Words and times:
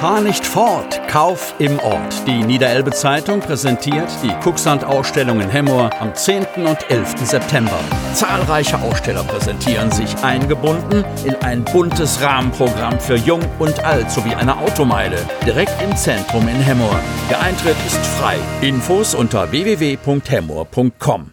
Fahr 0.00 0.20
nicht 0.20 0.46
fort, 0.46 1.00
Kauf 1.08 1.56
im 1.58 1.80
Ort. 1.80 2.24
Die 2.28 2.44
Niederelbe 2.44 2.92
Zeitung 2.92 3.40
präsentiert 3.40 4.08
die 4.22 4.32
Kucksand-Ausstellung 4.44 5.40
in 5.40 5.50
Hemmoor 5.50 5.90
am 6.00 6.14
10. 6.14 6.46
und 6.54 6.88
11. 6.88 7.26
September. 7.26 7.80
Zahlreiche 8.14 8.78
Aussteller 8.80 9.24
präsentieren 9.24 9.90
sich 9.90 10.16
eingebunden 10.22 11.04
in 11.24 11.34
ein 11.42 11.64
buntes 11.64 12.22
Rahmenprogramm 12.22 13.00
für 13.00 13.16
Jung 13.16 13.40
und 13.58 13.84
Alt 13.84 14.08
sowie 14.12 14.36
eine 14.36 14.56
Automeile 14.58 15.18
direkt 15.44 15.82
im 15.82 15.96
Zentrum 15.96 16.46
in 16.46 16.60
Hemmoor. 16.60 17.00
Der 17.28 17.40
Eintritt 17.40 17.76
ist 17.84 18.06
frei. 18.06 18.36
Infos 18.60 19.16
unter 19.16 19.50
www.hemmoor.com. 19.50 21.32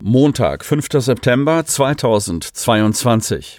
Montag, 0.00 0.64
5. 0.64 0.86
September 0.92 1.64
2022. 1.64 3.58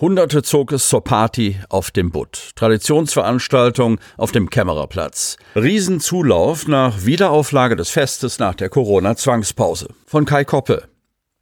Hunderte 0.00 0.42
zog 0.42 0.72
es 0.72 0.88
zur 0.88 1.04
Party 1.04 1.60
auf 1.68 1.90
dem 1.90 2.10
Butt. 2.10 2.52
Traditionsveranstaltung 2.56 4.00
auf 4.16 4.32
dem 4.32 4.48
Kämmererplatz. 4.48 5.36
Riesenzulauf 5.54 6.66
nach 6.66 7.04
Wiederauflage 7.04 7.76
des 7.76 7.90
Festes 7.90 8.38
nach 8.38 8.54
der 8.54 8.70
Corona-Zwangspause. 8.70 9.88
Von 10.06 10.24
Kai 10.24 10.44
Koppe. 10.44 10.84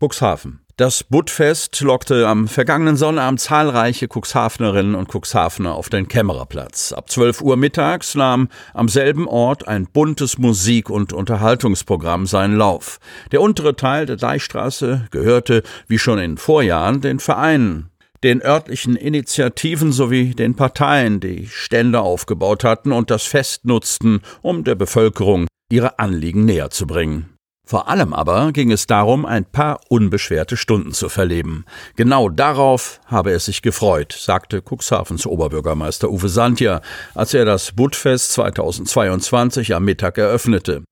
Cuxhaven. 0.03 0.59
Das 0.77 1.05
Buttfest 1.05 1.81
lockte 1.83 2.27
am 2.27 2.49
vergangenen 2.49 2.97
Sonnabend 2.97 3.41
zahlreiche 3.41 4.09
Cuxhavenerinnen 4.09 4.97
und 4.97 5.09
Cuxhavener 5.09 5.77
auf 5.77 5.89
den 5.89 6.09
Kämmererplatz. 6.09 6.93
Ab 6.93 7.11
12 7.11 7.43
Uhr 7.43 7.57
mittags 7.57 8.17
nahm 8.17 8.49
am 8.75 8.89
selben 8.89 9.29
Ort 9.29 9.69
ein 9.69 9.87
buntes 9.87 10.37
Musik- 10.37 10.91
und 10.91 11.13
Unterhaltungsprogramm 11.13 12.27
seinen 12.27 12.57
Lauf. 12.57 12.99
Der 13.31 13.41
untere 13.41 13.77
Teil 13.77 14.07
der 14.07 14.17
Deichstraße 14.17 15.07
gehörte, 15.13 15.63
wie 15.87 15.99
schon 16.01 16.19
in 16.19 16.39
Vorjahren, 16.39 17.01
den 17.01 17.21
Vereinen 17.21 17.91
den 18.25 18.43
örtlichen 18.43 18.97
Initiativen 18.97 19.93
sowie 19.93 20.35
den 20.35 20.55
Parteien, 20.55 21.21
die 21.21 21.47
Stände 21.47 22.01
aufgebaut 22.01 22.65
hatten 22.65 22.93
und 22.93 23.11
das 23.11 23.25
Fest 23.25 23.65
nutzten, 23.65 24.23
um 24.43 24.65
der 24.65 24.75
Bevölkerung 24.75 25.47
ihre 25.71 25.99
Anliegen 25.99 26.45
näher 26.45 26.71
zu 26.71 26.87
bringen. 26.87 27.35
Vor 27.69 27.87
allem 27.89 28.15
aber 28.15 28.51
ging 28.53 28.73
es 28.73 28.87
darum, 28.87 29.27
ein 29.27 29.45
paar 29.45 29.81
unbeschwerte 29.91 30.57
Stunden 30.57 30.93
zu 30.93 31.11
verleben. 31.11 31.67
Genau 31.97 32.31
darauf 32.31 32.99
habe 33.05 33.31
er 33.31 33.41
sich 33.41 33.61
gefreut, 33.61 34.17
sagte 34.19 34.63
Cuxhavens 34.63 35.27
Oberbürgermeister 35.27 36.11
Uwe 36.11 36.31
Santja, 36.31 36.81
als 37.15 37.35
er 37.35 37.45
das 37.45 37.73
Budfest 37.73 38.33
2022 38.33 39.75
am 39.75 39.85
Mittag 39.85 40.17
eröffnete. 40.17 40.83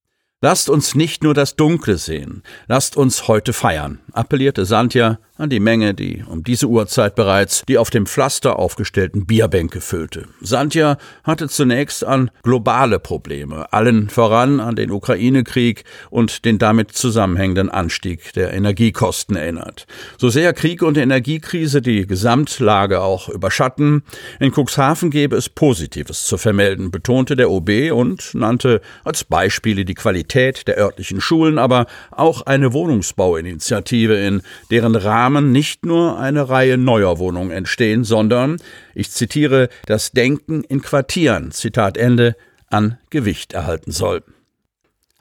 Lasst 0.42 0.68
uns 0.68 0.94
nicht 0.94 1.24
nur 1.24 1.32
das 1.32 1.56
Dunkle 1.56 1.96
sehen, 1.96 2.42
lasst 2.66 2.98
uns 2.98 3.26
heute 3.26 3.54
feiern, 3.54 4.00
appellierte 4.12 4.66
Santja 4.66 5.18
an 5.38 5.50
die 5.50 5.60
Menge, 5.60 5.94
die 5.94 6.24
um 6.26 6.42
diese 6.42 6.66
Uhrzeit 6.66 7.14
bereits 7.14 7.62
die 7.68 7.78
auf 7.78 7.90
dem 7.90 8.06
Pflaster 8.06 8.58
aufgestellten 8.58 9.26
Bierbänke 9.26 9.80
füllte. 9.80 10.26
Santja 10.40 10.96
hatte 11.24 11.48
zunächst 11.48 12.04
an 12.04 12.30
globale 12.42 12.98
Probleme, 12.98 13.72
allen 13.72 14.08
voran 14.08 14.60
an 14.60 14.76
den 14.76 14.90
Ukraine-Krieg 14.90 15.84
und 16.10 16.44
den 16.44 16.58
damit 16.58 16.92
zusammenhängenden 16.92 17.70
Anstieg 17.70 18.32
der 18.32 18.54
Energiekosten 18.54 19.36
erinnert. 19.36 19.86
So 20.18 20.30
sehr 20.30 20.52
Krieg 20.54 20.82
und 20.82 20.96
Energiekrise 20.96 21.82
die 21.82 22.06
Gesamtlage 22.06 23.00
auch 23.02 23.28
überschatten, 23.28 24.02
in 24.40 24.52
Cuxhaven 24.52 25.10
gäbe 25.10 25.36
es 25.36 25.48
Positives 25.48 26.26
zu 26.26 26.38
vermelden, 26.38 26.90
betonte 26.90 27.36
der 27.36 27.50
OB 27.50 27.92
und 27.92 28.34
nannte 28.34 28.80
als 29.04 29.24
Beispiele 29.24 29.84
die 29.84 29.94
Qualität 29.94 30.66
der 30.66 30.78
örtlichen 30.78 31.20
Schulen, 31.20 31.58
aber 31.58 31.86
auch 32.10 32.42
eine 32.42 32.72
Wohnungsbauinitiative, 32.72 34.14
in 34.14 34.42
deren 34.70 34.94
Rahmen 34.94 35.25
Rahmen 35.26 35.50
nicht 35.50 35.84
nur 35.84 36.20
eine 36.20 36.48
Reihe 36.48 36.78
neuer 36.78 37.18
Wohnungen 37.18 37.50
entstehen, 37.50 38.04
sondern, 38.04 38.58
ich 38.94 39.10
zitiere, 39.10 39.68
das 39.84 40.12
Denken 40.12 40.62
in 40.62 40.82
Quartieren, 40.82 41.50
Zitat 41.50 41.96
Ende, 41.96 42.36
an 42.68 42.98
Gewicht 43.10 43.52
erhalten 43.52 43.90
soll. 43.90 44.22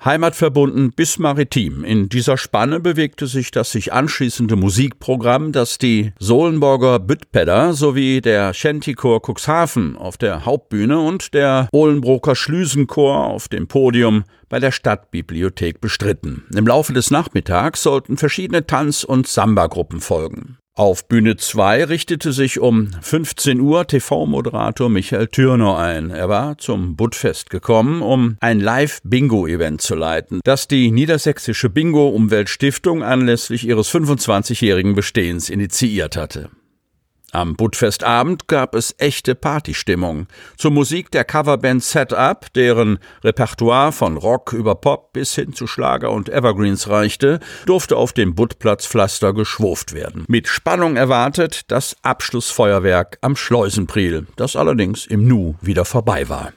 Heimatverbunden 0.06 0.92
bis 0.92 1.18
maritim. 1.18 1.84
In 1.84 2.10
dieser 2.10 2.38
Spanne 2.38 2.80
bewegte 2.80 3.26
sich 3.26 3.50
das 3.50 3.72
sich 3.72 3.92
anschließende 3.92 4.56
Musikprogramm, 4.56 5.52
das 5.52 5.80
die 5.80 6.14
Sohlenborger 6.20 7.00
Büttpedder 7.00 7.74
sowie 7.74 8.22
der 8.22 8.54
Shantychor 8.54 9.22
Cuxhaven 9.22 9.98
auf 9.98 10.18
der 10.18 10.46
Hauptbühne 10.46 11.00
und 11.00 11.34
der 11.34 11.68
Bohlenbroker 11.72 12.36
Schlüsenchor 12.36 13.26
auf 13.26 13.48
dem 13.48 13.68
Podium 13.68 14.24
bei 14.48 14.60
der 14.60 14.72
Stadtbibliothek 14.72 15.82
bestritten. 15.82 16.44
Im 16.56 16.68
Laufe 16.68 16.94
des 16.94 17.10
Nachmittags 17.10 17.82
sollten 17.82 18.18
verschiedene 18.18 18.68
Tanz- 18.68 19.04
und 19.04 19.28
Samba-Gruppen 19.28 20.02
folgen. 20.02 20.60
Auf 20.78 21.08
Bühne 21.08 21.38
2 21.38 21.86
richtete 21.86 22.34
sich 22.34 22.60
um 22.60 22.90
15 23.00 23.62
Uhr 23.62 23.88
TV-Moderator 23.88 24.90
Michael 24.90 25.28
Thürner 25.28 25.78
ein. 25.78 26.10
Er 26.10 26.28
war 26.28 26.58
zum 26.58 26.98
Budfest 26.98 27.50
gekommen, 27.50 28.02
um 28.02 28.36
ein 28.42 28.60
Live-Bingo-Event 28.60 29.80
zu 29.80 29.96
leiten, 29.96 30.42
das 30.44 30.68
die 30.68 30.92
Niedersächsische 30.92 31.70
Bingo-Umweltstiftung 31.70 33.04
anlässlich 33.04 33.66
ihres 33.66 33.90
25-jährigen 33.90 34.96
Bestehens 34.96 35.50
initiiert 35.50 36.18
hatte. 36.18 36.50
Am 37.36 37.58
Budfestabend 37.58 38.48
gab 38.48 38.76
es 38.76 38.96
echte 38.98 39.36
Partystimmung. 39.36 40.28
Zur 40.56 40.72
Musik 40.72 41.12
der 41.12 41.26
Coverband 41.26 41.84
Setup, 41.84 42.46
deren 42.54 42.98
Repertoire 43.26 43.92
von 43.92 44.16
Rock 44.16 44.54
über 44.54 44.76
Pop 44.76 45.12
bis 45.12 45.36
hin 45.36 45.52
zu 45.52 45.68
Schlager 45.68 46.12
und 46.12 46.30
Evergreens 46.30 46.88
reichte, 46.88 47.42
durfte 47.66 47.98
auf 47.98 48.14
dem 48.14 48.36
Budplatz 48.36 48.88
Pflaster 48.88 49.34
geschwurft 49.34 49.92
werden. 49.92 50.24
Mit 50.30 50.48
Spannung 50.48 50.96
erwartet 50.96 51.70
das 51.72 51.98
Abschlussfeuerwerk 52.04 53.18
am 53.20 53.36
Schleusenpriel, 53.36 54.28
das 54.38 54.56
allerdings 54.56 55.06
im 55.06 55.28
Nu 55.28 55.56
wieder 55.60 55.84
vorbei 55.84 56.30
war. 56.30 56.54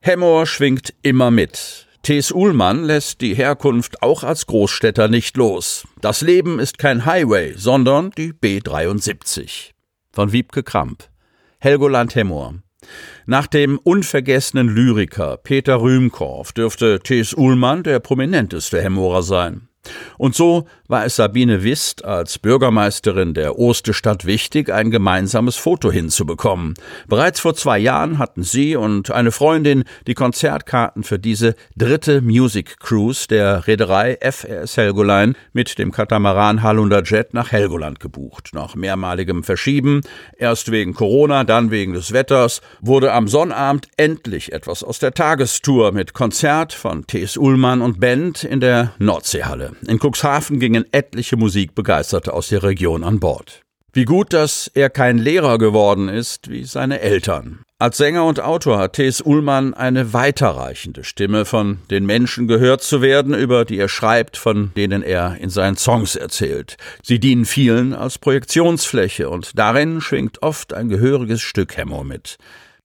Hemmoor 0.00 0.46
schwingt 0.46 0.94
immer 1.02 1.30
mit. 1.30 1.86
T.S. 2.02 2.32
Uhlmann 2.32 2.84
lässt 2.84 3.20
die 3.20 3.34
Herkunft 3.34 4.02
auch 4.02 4.22
als 4.24 4.46
Großstädter 4.46 5.08
nicht 5.08 5.36
los. 5.36 5.86
Das 6.00 6.20
Leben 6.20 6.58
ist 6.58 6.78
kein 6.78 7.04
Highway, 7.04 7.54
sondern 7.56 8.10
die 8.12 8.32
B73. 8.32 9.72
Von 10.12 10.32
Wiebke 10.32 10.62
Kramp. 10.62 11.04
Helgoland 11.58 12.14
Hemmoor. 12.14 12.54
Nach 13.26 13.46
dem 13.46 13.78
unvergessenen 13.78 14.68
Lyriker 14.68 15.36
Peter 15.36 15.80
Rühmkorff 15.80 16.52
dürfte 16.52 17.00
T.S. 17.00 17.34
Uhlmann 17.34 17.82
der 17.82 18.00
prominenteste 18.00 18.80
Hemmorer 18.80 19.22
sein. 19.22 19.67
Und 20.18 20.34
so 20.34 20.66
war 20.88 21.04
es 21.04 21.16
Sabine 21.16 21.62
Wist 21.62 22.04
als 22.04 22.38
Bürgermeisterin 22.38 23.34
der 23.34 23.58
Osterstadt 23.58 24.24
wichtig, 24.24 24.70
ein 24.72 24.90
gemeinsames 24.90 25.56
Foto 25.56 25.92
hinzubekommen. 25.92 26.74
Bereits 27.06 27.40
vor 27.40 27.54
zwei 27.54 27.78
Jahren 27.78 28.18
hatten 28.18 28.42
sie 28.42 28.74
und 28.74 29.10
eine 29.10 29.30
Freundin 29.32 29.84
die 30.06 30.14
Konzertkarten 30.14 31.04
für 31.04 31.18
diese 31.18 31.54
dritte 31.76 32.20
Music 32.20 32.80
Cruise 32.80 33.28
der 33.28 33.66
Reederei 33.66 34.18
FRS 34.20 34.76
Helgoland 34.76 35.36
mit 35.52 35.78
dem 35.78 35.92
Katamaran 35.92 36.62
Hallunder 36.62 37.02
Jet 37.02 37.34
nach 37.34 37.52
Helgoland 37.52 38.00
gebucht. 38.00 38.50
Nach 38.52 38.74
mehrmaligem 38.74 39.44
Verschieben, 39.44 40.00
erst 40.36 40.72
wegen 40.72 40.94
Corona, 40.94 41.44
dann 41.44 41.70
wegen 41.70 41.92
des 41.92 42.12
Wetters, 42.12 42.60
wurde 42.80 43.12
am 43.12 43.28
Sonnabend 43.28 43.88
endlich 43.96 44.52
etwas 44.52 44.82
aus 44.82 44.98
der 44.98 45.12
Tagestour 45.12 45.92
mit 45.92 46.14
Konzert 46.14 46.72
von 46.72 47.06
T.S. 47.06 47.36
Ullmann 47.36 47.82
und 47.82 48.00
Band 48.00 48.42
in 48.42 48.60
der 48.60 48.92
Nordseehalle. 48.98 49.67
In 49.86 49.98
Cuxhaven 49.98 50.58
gingen 50.60 50.84
etliche 50.92 51.36
Musikbegeisterte 51.36 52.32
aus 52.32 52.48
der 52.48 52.62
Region 52.62 53.04
an 53.04 53.20
Bord. 53.20 53.62
Wie 53.92 54.04
gut, 54.04 54.32
dass 54.32 54.70
er 54.74 54.90
kein 54.90 55.18
Lehrer 55.18 55.58
geworden 55.58 56.08
ist 56.08 56.50
wie 56.50 56.64
seine 56.64 57.00
Eltern. 57.00 57.60
Als 57.80 57.96
Sänger 57.96 58.24
und 58.24 58.40
Autor 58.40 58.78
hat 58.78 58.94
T.S. 58.94 59.20
Ullmann 59.20 59.72
eine 59.72 60.12
weiterreichende 60.12 61.04
Stimme, 61.04 61.44
von 61.44 61.78
den 61.90 62.06
Menschen 62.06 62.48
gehört 62.48 62.82
zu 62.82 63.02
werden, 63.02 63.34
über 63.34 63.64
die 63.64 63.78
er 63.78 63.88
schreibt, 63.88 64.36
von 64.36 64.72
denen 64.76 65.02
er 65.02 65.36
in 65.40 65.48
seinen 65.48 65.76
Songs 65.76 66.16
erzählt. 66.16 66.76
Sie 67.02 67.20
dienen 67.20 67.44
vielen 67.44 67.94
als 67.94 68.18
Projektionsfläche 68.18 69.30
und 69.30 69.58
darin 69.58 70.00
schwingt 70.00 70.42
oft 70.42 70.74
ein 70.74 70.88
gehöriges 70.88 71.40
Stück 71.40 71.76
Hemmo 71.76 72.04
mit. 72.04 72.36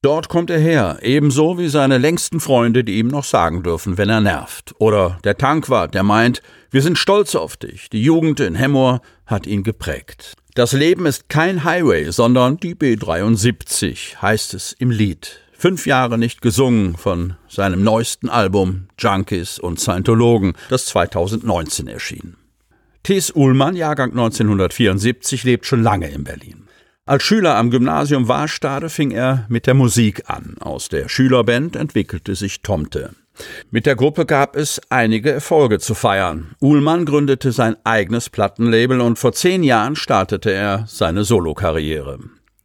Dort 0.03 0.27
kommt 0.27 0.49
er 0.49 0.59
her, 0.59 0.99
ebenso 1.01 1.57
wie 1.57 1.69
seine 1.69 1.97
längsten 1.97 2.41
Freunde, 2.41 2.83
die 2.83 2.99
ihm 2.99 3.07
noch 3.07 3.23
sagen 3.23 3.63
dürfen, 3.63 3.97
wenn 3.97 4.09
er 4.09 4.19
nervt. 4.19 4.75
Oder 4.77 5.17
der 5.23 5.37
Tankwart, 5.37 5.93
der 5.93 6.03
meint, 6.03 6.41
wir 6.71 6.81
sind 6.81 6.97
stolz 6.97 7.35
auf 7.35 7.55
dich. 7.55 7.89
Die 7.89 8.03
Jugend 8.03 8.41
in 8.41 8.53
Hemmoor 8.53 9.01
hat 9.25 9.47
ihn 9.47 9.63
geprägt. 9.63 10.33
Das 10.55 10.73
Leben 10.73 11.05
ist 11.05 11.29
kein 11.29 11.63
Highway, 11.63 12.11
sondern 12.11 12.57
die 12.57 12.75
B73, 12.75 14.17
heißt 14.21 14.53
es 14.55 14.73
im 14.73 14.91
Lied. 14.91 15.39
Fünf 15.53 15.87
Jahre 15.87 16.17
nicht 16.17 16.41
gesungen 16.41 16.97
von 16.97 17.37
seinem 17.47 17.81
neuesten 17.81 18.27
Album 18.27 18.89
Junkies 18.99 19.57
und 19.57 19.79
Scientologen, 19.79 20.51
das 20.67 20.87
2019 20.87 21.87
erschien. 21.87 22.35
Thies 23.03 23.33
Uhlmann, 23.33 23.77
Jahrgang 23.77 24.11
1974, 24.11 25.45
lebt 25.45 25.65
schon 25.65 25.81
lange 25.81 26.09
in 26.09 26.25
Berlin. 26.25 26.62
Als 27.05 27.23
Schüler 27.23 27.57
am 27.57 27.69
Gymnasium 27.69 28.29
Warstade 28.29 28.87
fing 28.87 29.11
er 29.11 29.45
mit 29.49 29.67
der 29.67 29.73
Musik 29.73 30.23
an. 30.27 30.55
Aus 30.61 30.87
der 30.87 31.09
Schülerband 31.09 31.75
entwickelte 31.75 32.33
sich 32.33 32.61
Tomte. 32.61 33.11
Mit 33.71 33.85
der 33.85 33.97
Gruppe 33.97 34.25
gab 34.25 34.55
es 34.55 34.79
einige 34.87 35.29
Erfolge 35.29 35.79
zu 35.79 35.95
feiern. 35.95 36.55
Uhlmann 36.61 37.03
gründete 37.03 37.51
sein 37.51 37.75
eigenes 37.83 38.29
Plattenlabel 38.29 39.01
und 39.01 39.19
vor 39.19 39.33
zehn 39.33 39.63
Jahren 39.63 39.97
startete 39.97 40.53
er 40.53 40.85
seine 40.87 41.25
Solokarriere. 41.25 42.19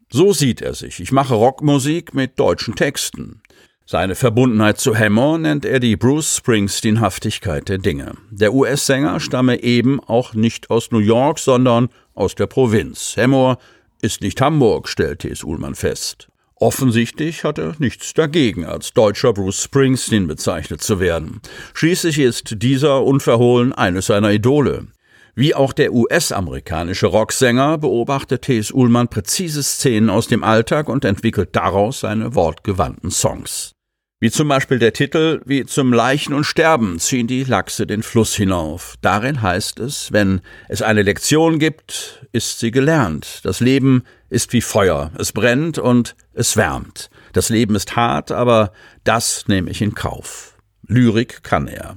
So 0.08 0.32
sieht 0.32 0.62
er 0.62 0.74
sich. 0.74 1.00
Ich 1.00 1.10
mache 1.10 1.34
Rockmusik 1.34 2.14
mit 2.14 2.38
deutschen 2.38 2.76
Texten. 2.76 3.42
Seine 3.86 4.14
Verbundenheit 4.14 4.78
zu 4.78 4.94
Hammond 4.94 5.42
nennt 5.42 5.64
er 5.64 5.80
die 5.80 5.96
Bruce 5.96 6.36
Springsteen-Haftigkeit 6.36 7.68
der 7.68 7.78
Dinge. 7.78 8.12
Der 8.30 8.54
US-Sänger 8.54 9.18
stamme 9.18 9.62
eben 9.64 9.98
auch 9.98 10.34
nicht 10.34 10.70
aus 10.70 10.92
New 10.92 10.98
York, 10.98 11.40
sondern 11.40 11.88
aus 12.14 12.36
der 12.36 12.46
Provinz. 12.46 13.16
Hammond 13.16 13.58
ist 14.02 14.20
nicht 14.20 14.40
Hamburg, 14.40 14.88
stellte 14.88 15.28
es 15.28 15.44
Uhlmann 15.44 15.74
fest. 15.74 16.28
Offensichtlich 16.56 17.44
hat 17.44 17.58
er 17.58 17.74
nichts 17.78 18.14
dagegen, 18.14 18.64
als 18.64 18.92
deutscher 18.92 19.32
Bruce 19.32 19.62
Springsteen 19.62 20.26
bezeichnet 20.26 20.82
zu 20.82 20.98
werden. 20.98 21.40
Schließlich 21.74 22.18
ist 22.18 22.62
dieser 22.62 23.04
unverhohlen 23.04 23.72
eines 23.72 24.06
seiner 24.06 24.32
Idole. 24.32 24.88
Wie 25.36 25.54
auch 25.54 25.72
der 25.72 25.92
US-amerikanische 25.92 27.06
Rocksänger 27.06 27.78
beobachtet 27.78 28.42
T.S. 28.42 28.72
Ullmann 28.72 29.06
präzise 29.06 29.62
Szenen 29.62 30.10
aus 30.10 30.26
dem 30.26 30.42
Alltag 30.42 30.88
und 30.88 31.04
entwickelt 31.04 31.50
daraus 31.52 32.00
seine 32.00 32.34
wortgewandten 32.34 33.12
Songs. 33.12 33.77
Wie 34.20 34.32
zum 34.32 34.48
Beispiel 34.48 34.80
der 34.80 34.92
Titel 34.92 35.40
Wie 35.44 35.64
zum 35.64 35.92
Leichen 35.92 36.34
und 36.34 36.42
Sterben 36.42 36.98
ziehen 36.98 37.28
die 37.28 37.44
Lachse 37.44 37.86
den 37.86 38.02
Fluss 38.02 38.34
hinauf. 38.34 38.96
Darin 39.00 39.42
heißt 39.42 39.78
es, 39.78 40.10
wenn 40.10 40.40
es 40.68 40.82
eine 40.82 41.02
Lektion 41.02 41.60
gibt, 41.60 42.26
ist 42.32 42.58
sie 42.58 42.72
gelernt. 42.72 43.42
Das 43.44 43.60
Leben 43.60 44.02
ist 44.28 44.52
wie 44.52 44.60
Feuer, 44.60 45.12
es 45.16 45.30
brennt 45.30 45.78
und 45.78 46.16
es 46.34 46.56
wärmt. 46.56 47.10
Das 47.32 47.48
Leben 47.48 47.76
ist 47.76 47.94
hart, 47.94 48.32
aber 48.32 48.72
das 49.04 49.46
nehme 49.46 49.70
ich 49.70 49.82
in 49.82 49.94
Kauf. 49.94 50.56
Lyrik 50.88 51.44
kann 51.44 51.68
er. 51.68 51.96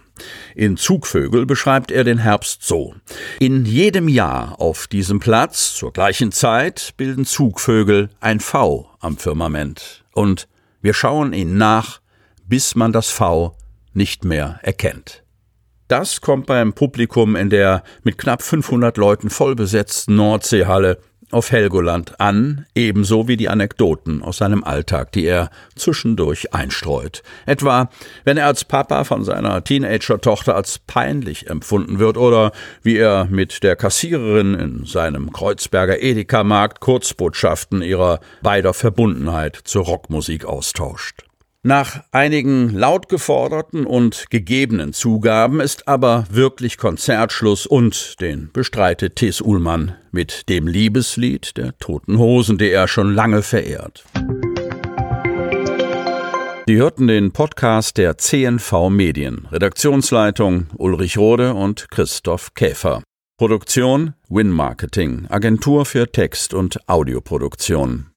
In 0.54 0.78
Zugvögel 0.78 1.48
beschreibt 1.48 1.90
er 1.90 2.04
den 2.04 2.20
Herbst 2.20 2.62
so. 2.62 2.94
In 3.40 3.66
jedem 3.66 4.08
Jahr 4.08 4.62
auf 4.62 4.86
diesem 4.86 5.20
Platz 5.20 5.74
zur 5.74 5.92
gleichen 5.92 6.32
Zeit 6.32 6.94
bilden 6.98 7.26
Zugvögel 7.26 8.10
ein 8.20 8.40
V 8.40 8.92
am 9.00 9.18
Firmament. 9.18 10.04
Und 10.14 10.48
wir 10.82 10.94
schauen 10.94 11.34
ihnen 11.34 11.58
nach, 11.58 12.01
bis 12.52 12.76
man 12.76 12.92
das 12.92 13.10
V 13.10 13.56
nicht 13.94 14.26
mehr 14.26 14.60
erkennt. 14.62 15.24
Das 15.88 16.20
kommt 16.20 16.48
beim 16.48 16.74
Publikum 16.74 17.38
in 17.38 17.50
der 17.50 17.82
mit 18.04 18.18
knapp 18.18 18.42
500 18.42 18.98
Leuten 18.98 19.30
vollbesetzten 19.30 20.18
Nordseehalle 20.18 20.98
auf 21.32 21.54
Helgoland 21.54 22.20
an, 22.20 22.66
ebenso 22.76 23.30
wie 23.30 23.38
die 23.38 23.48
Anekdoten 23.48 24.22
aus 24.22 24.40
seinem 24.40 24.66
Alltag, 24.66 25.14
die 25.14 25.24
er 25.24 25.50
zwischendurch 25.78 26.54
einstreut. 26.54 27.24
Etwa, 27.46 27.90
wenn 28.26 28.36
er 28.36 28.48
als 28.48 28.66
Papa 28.66 29.06
von 29.06 29.24
seiner 29.24 29.64
Teenager-Tochter 29.64 30.54
als 30.54 30.80
peinlich 30.80 31.50
empfunden 31.50 32.00
wird 32.00 32.18
oder 32.18 32.52
wie 32.84 32.98
er 32.98 33.28
mit 33.30 33.64
der 33.64 33.78
Kassiererin 33.78 34.56
in 34.56 34.86
seinem 34.86 35.32
Kreuzberger 35.32 36.02
Edeka-Markt 36.02 36.82
Kurzbotschaften 36.82 37.82
ihrer 37.82 38.20
beider 38.42 38.74
Verbundenheit 38.74 39.56
zur 39.56 39.86
Rockmusik 39.86 40.44
austauscht. 40.44 41.31
Nach 41.64 42.04
einigen 42.12 42.72
laut 42.72 43.08
geforderten 43.08 43.86
und 43.86 44.32
gegebenen 44.32 44.94
Zugaben 44.94 45.60
ist 45.60 45.88
aber 45.88 46.26
wirklich 46.32 46.80
Konzertschluss 46.80 47.68
und 47.68 48.20
den 48.20 48.50
bestreitet 48.52 49.18
Tis 49.18 49.42
Uhlmann 49.42 49.96
mit 50.12 50.50
dem 50.50 50.66
Liebeslied 50.66 51.58
der 51.58 51.78
Toten 51.78 52.18
Hosen, 52.18 52.58
die 52.58 52.72
er 52.72 52.88
schon 52.88 53.14
lange 53.14 53.44
verehrt. 53.44 54.04
Sie 56.66 56.78
hörten 56.78 57.06
den 57.06 57.32
Podcast 57.32 57.98
der 57.98 58.18
CNV 58.18 58.90
Medien. 58.90 59.48
Redaktionsleitung 59.52 60.66
Ulrich 60.78 61.20
Rode 61.20 61.54
und 61.54 61.92
Christoph 61.92 62.56
Käfer. 62.56 63.04
Produktion 63.38 64.16
Win 64.30 64.50
Marketing, 64.50 65.28
Agentur 65.30 65.86
für 65.86 66.12
Text- 66.12 66.56
und 66.56 66.80
Audioproduktion. 66.90 68.08